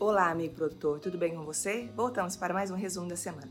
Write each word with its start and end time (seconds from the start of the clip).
Olá, 0.00 0.30
amigo 0.30 0.54
produtor, 0.54 1.00
tudo 1.00 1.18
bem 1.18 1.34
com 1.34 1.44
você? 1.44 1.90
Voltamos 1.96 2.36
para 2.36 2.54
mais 2.54 2.70
um 2.70 2.76
resumo 2.76 3.08
da 3.08 3.16
semana. 3.16 3.50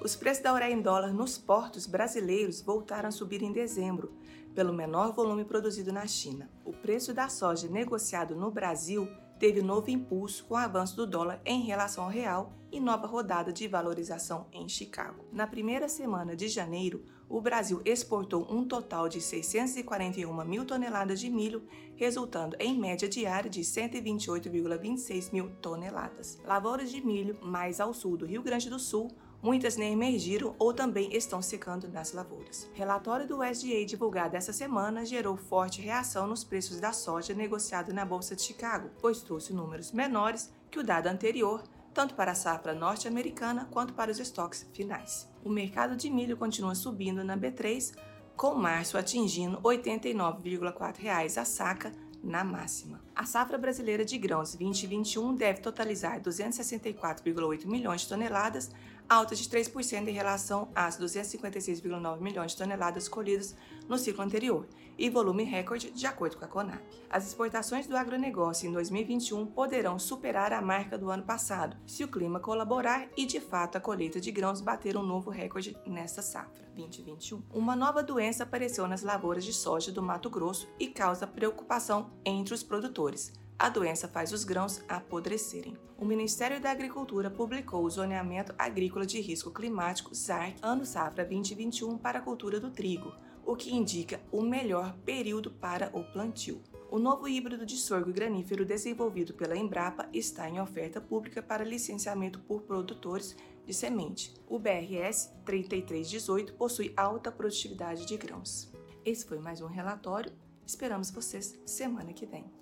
Os 0.00 0.14
preços 0.14 0.40
da 0.40 0.54
ureia 0.54 0.72
em 0.72 0.80
dólar 0.80 1.12
nos 1.12 1.36
portos 1.36 1.84
brasileiros 1.84 2.62
voltaram 2.62 3.08
a 3.08 3.12
subir 3.12 3.42
em 3.42 3.50
dezembro, 3.50 4.12
pelo 4.54 4.72
menor 4.72 5.12
volume 5.12 5.44
produzido 5.44 5.92
na 5.92 6.06
China. 6.06 6.48
O 6.64 6.72
preço 6.72 7.12
da 7.12 7.28
soja 7.28 7.66
negociado 7.68 8.36
no 8.36 8.52
Brasil 8.52 9.08
teve 9.40 9.62
novo 9.62 9.90
impulso 9.90 10.44
com 10.44 10.52
o 10.52 10.56
avanço 10.58 10.94
do 10.94 11.06
dólar 11.06 11.40
em 11.46 11.62
relação 11.62 12.04
ao 12.04 12.10
real 12.10 12.52
e 12.70 12.78
nova 12.78 13.06
rodada 13.06 13.50
de 13.50 13.66
valorização 13.66 14.46
em 14.52 14.68
Chicago. 14.68 15.24
Na 15.32 15.46
primeira 15.46 15.88
semana 15.88 16.36
de 16.36 16.46
janeiro, 16.46 17.02
o 17.26 17.40
Brasil 17.40 17.80
exportou 17.86 18.46
um 18.50 18.66
total 18.66 19.08
de 19.08 19.18
641 19.18 20.44
mil 20.44 20.66
toneladas 20.66 21.18
de 21.18 21.30
milho, 21.30 21.66
resultando 21.96 22.54
em 22.60 22.78
média 22.78 23.08
diária 23.08 23.48
de 23.48 23.62
128,26 23.62 25.32
mil 25.32 25.50
toneladas. 25.62 26.38
Lavouras 26.44 26.90
de 26.90 27.04
milho 27.04 27.38
mais 27.40 27.80
ao 27.80 27.94
sul 27.94 28.18
do 28.18 28.26
Rio 28.26 28.42
Grande 28.42 28.68
do 28.68 28.78
Sul 28.78 29.10
Muitas 29.42 29.76
nem 29.76 29.94
emergiram 29.94 30.54
ou 30.58 30.74
também 30.74 31.16
estão 31.16 31.40
secando 31.40 31.88
nas 31.88 32.12
lavouras. 32.12 32.68
Relatório 32.74 33.26
do 33.26 33.40
USDA 33.40 33.86
divulgado 33.86 34.36
essa 34.36 34.52
semana 34.52 35.04
gerou 35.04 35.36
forte 35.36 35.80
reação 35.80 36.26
nos 36.26 36.44
preços 36.44 36.78
da 36.78 36.92
soja 36.92 37.32
negociado 37.32 37.92
na 37.94 38.04
Bolsa 38.04 38.36
de 38.36 38.42
Chicago, 38.42 38.90
pois 39.00 39.22
trouxe 39.22 39.54
números 39.54 39.92
menores 39.92 40.52
que 40.70 40.78
o 40.78 40.84
dado 40.84 41.06
anterior, 41.06 41.62
tanto 41.94 42.14
para 42.14 42.32
a 42.32 42.34
safra 42.34 42.74
norte-americana 42.74 43.66
quanto 43.70 43.94
para 43.94 44.10
os 44.10 44.20
estoques 44.20 44.68
finais. 44.74 45.26
O 45.42 45.48
mercado 45.48 45.96
de 45.96 46.10
milho 46.10 46.36
continua 46.36 46.74
subindo 46.74 47.24
na 47.24 47.36
B3, 47.36 47.94
com 48.36 48.54
março 48.54 48.98
atingindo 48.98 49.56
R$ 49.56 49.78
89,4 49.78 51.40
a 51.40 51.44
saca 51.46 51.92
na 52.22 52.44
máxima. 52.44 53.00
A 53.14 53.24
safra 53.24 53.56
brasileira 53.56 54.04
de 54.04 54.18
grãos 54.18 54.54
2021 54.54 55.34
deve 55.34 55.60
totalizar 55.60 56.20
264,8 56.20 57.66
milhões 57.66 58.02
de 58.02 58.08
toneladas, 58.08 58.70
alta 59.10 59.34
de 59.34 59.42
3% 59.42 60.06
em 60.06 60.12
relação 60.12 60.68
às 60.72 60.96
256,9 60.96 62.20
milhões 62.20 62.52
de 62.52 62.58
toneladas 62.58 63.08
colhidas 63.08 63.56
no 63.88 63.98
ciclo 63.98 64.22
anterior, 64.22 64.68
e 64.96 65.10
volume 65.10 65.42
recorde 65.42 65.90
de 65.90 66.06
acordo 66.06 66.36
com 66.36 66.44
a 66.44 66.48
Conab. 66.48 66.80
As 67.08 67.26
exportações 67.26 67.88
do 67.88 67.96
agronegócio 67.96 68.68
em 68.68 68.72
2021 68.72 69.46
poderão 69.46 69.98
superar 69.98 70.52
a 70.52 70.62
marca 70.62 70.96
do 70.96 71.10
ano 71.10 71.24
passado, 71.24 71.76
se 71.86 72.04
o 72.04 72.08
clima 72.08 72.38
colaborar 72.38 73.08
e 73.16 73.26
de 73.26 73.40
fato 73.40 73.76
a 73.76 73.80
colheita 73.80 74.20
de 74.20 74.30
grãos 74.30 74.60
bater 74.60 74.96
um 74.96 75.02
novo 75.02 75.28
recorde 75.28 75.76
nesta 75.84 76.22
safra 76.22 76.68
2021. 76.76 77.42
Uma 77.52 77.74
nova 77.74 78.02
doença 78.04 78.44
apareceu 78.44 78.86
nas 78.86 79.02
lavouras 79.02 79.44
de 79.44 79.52
soja 79.52 79.90
do 79.90 80.02
Mato 80.02 80.30
Grosso 80.30 80.68
e 80.78 80.86
causa 80.86 81.26
preocupação 81.26 82.12
entre 82.24 82.54
os 82.54 82.62
produtores 82.62 83.32
a 83.60 83.68
doença 83.68 84.08
faz 84.08 84.32
os 84.32 84.42
grãos 84.42 84.82
apodrecerem. 84.88 85.76
O 85.98 86.04
Ministério 86.06 86.58
da 86.58 86.70
Agricultura 86.70 87.30
publicou 87.30 87.84
o 87.84 87.90
Zoneamento 87.90 88.54
Agrícola 88.58 89.04
de 89.04 89.20
Risco 89.20 89.50
Climático 89.50 90.14
ZARC 90.14 90.56
ano 90.62 90.86
safra 90.86 91.26
2021 91.26 91.98
para 91.98 92.20
a 92.20 92.22
cultura 92.22 92.58
do 92.58 92.70
trigo, 92.70 93.12
o 93.44 93.54
que 93.54 93.70
indica 93.70 94.18
o 94.32 94.40
melhor 94.40 94.96
período 95.04 95.50
para 95.50 95.90
o 95.92 96.02
plantio. 96.02 96.62
O 96.90 96.98
novo 96.98 97.28
híbrido 97.28 97.66
de 97.66 97.76
sorgo 97.76 98.10
granífero 98.10 98.64
desenvolvido 98.64 99.34
pela 99.34 99.54
Embrapa 99.54 100.08
está 100.10 100.48
em 100.48 100.58
oferta 100.58 100.98
pública 100.98 101.42
para 101.42 101.62
licenciamento 101.62 102.40
por 102.40 102.62
produtores 102.62 103.36
de 103.66 103.74
semente. 103.74 104.32
O 104.48 104.58
BRS 104.58 105.34
3318 105.44 106.54
possui 106.54 106.94
alta 106.96 107.30
produtividade 107.30 108.06
de 108.06 108.16
grãos. 108.16 108.72
Esse 109.04 109.26
foi 109.26 109.38
mais 109.38 109.60
um 109.60 109.66
relatório. 109.66 110.32
Esperamos 110.64 111.10
vocês 111.10 111.60
semana 111.66 112.14
que 112.14 112.24
vem. 112.24 112.59